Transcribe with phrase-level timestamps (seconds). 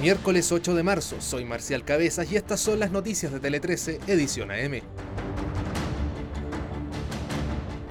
[0.00, 4.00] Miércoles 8 de marzo, soy Marcial Cabezas y estas son las noticias de Tele 13,
[4.06, 4.80] edición AM.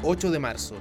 [0.01, 0.73] 8 de marzo.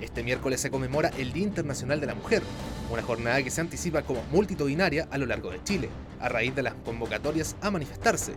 [0.00, 2.42] Este miércoles se conmemora el Día Internacional de la Mujer,
[2.90, 6.62] una jornada que se anticipa como multitudinaria a lo largo de Chile, a raíz de
[6.62, 8.32] las convocatorias a manifestarse.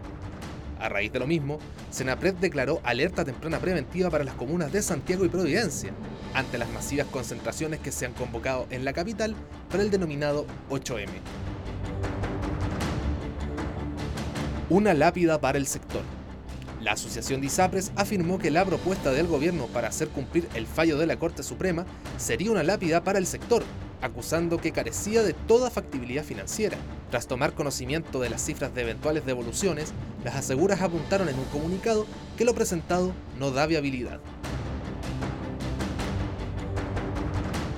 [0.81, 1.59] A raíz de lo mismo,
[1.89, 5.93] Senapred declaró alerta temprana preventiva para las comunas de Santiago y Providencia,
[6.33, 9.35] ante las masivas concentraciones que se han convocado en la capital
[9.69, 11.54] para el denominado 8M.
[14.67, 16.01] Una lápida para el sector.
[16.81, 20.97] La Asociación de ISAPRES afirmó que la propuesta del gobierno para hacer cumplir el fallo
[20.97, 21.85] de la Corte Suprema
[22.17, 23.61] sería una lápida para el sector,
[24.01, 26.77] acusando que carecía de toda factibilidad financiera.
[27.11, 29.93] Tras tomar conocimiento de las cifras de eventuales devoluciones,
[30.23, 34.19] las aseguras apuntaron en un comunicado que lo presentado no da viabilidad.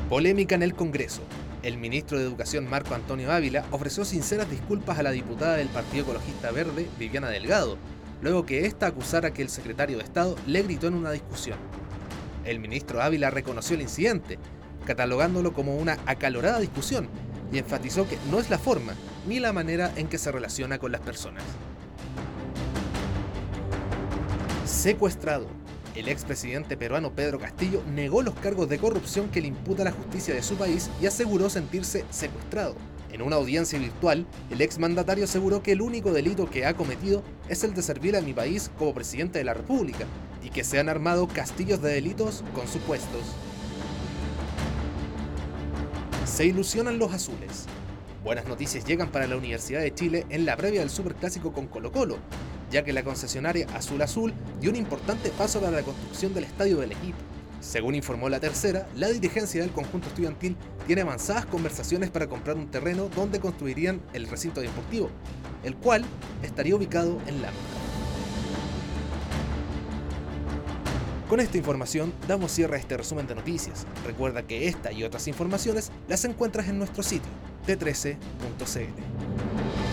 [0.08, 1.22] Polémica en el Congreso.
[1.63, 6.04] El ministro de Educación Marco Antonio Ávila ofreció sinceras disculpas a la diputada del Partido
[6.04, 7.77] Ecologista Verde, Viviana Delgado,
[8.21, 11.57] luego que ésta acusara que el secretario de Estado le gritó en una discusión.
[12.45, 14.37] El ministro Ávila reconoció el incidente,
[14.85, 17.09] catalogándolo como una acalorada discusión,
[17.51, 18.93] y enfatizó que no es la forma
[19.27, 21.43] ni la manera en que se relaciona con las personas.
[24.65, 25.48] Secuestrado.
[25.98, 30.35] El expresidente peruano Pedro Castillo negó los cargos de corrupción que le imputa la justicia
[30.35, 32.76] de su país y aseguró sentirse secuestrado.
[33.12, 37.63] En una audiencia virtual, el exmandatario aseguró que el único delito que ha cometido es
[37.63, 40.05] el de servir a mi país como presidente de la República
[40.43, 43.23] y que se han armado castillos de delitos con supuestos.
[46.26, 47.65] Se ilusionan los azules.
[48.23, 51.91] Buenas noticias llegan para la Universidad de Chile en la previa del Superclásico con Colo
[51.91, 52.20] Colo,
[52.71, 56.77] ya que la concesionaria Azul Azul dio un importante paso para la construcción del estadio
[56.77, 57.18] del equipo.
[57.60, 62.70] Según informó la tercera, la dirigencia del conjunto estudiantil tiene avanzadas conversaciones para comprar un
[62.70, 65.09] terreno donde construirían el recinto deportivo,
[65.63, 66.06] el cual
[66.44, 67.59] estaría ubicado en Lambda.
[71.28, 73.85] Con esta información damos cierre a este resumen de noticias.
[74.05, 77.29] Recuerda que esta y otras informaciones las encuentras en nuestro sitio,
[77.67, 79.86] t13.cl.